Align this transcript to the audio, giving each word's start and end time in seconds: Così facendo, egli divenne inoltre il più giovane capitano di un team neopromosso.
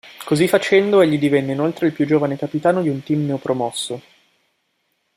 Così 0.25 0.47
facendo, 0.47 1.01
egli 1.01 1.19
divenne 1.19 1.51
inoltre 1.51 1.85
il 1.85 1.93
più 1.93 2.07
giovane 2.07 2.35
capitano 2.35 2.81
di 2.81 2.89
un 2.89 3.03
team 3.03 3.27
neopromosso. 3.27 4.01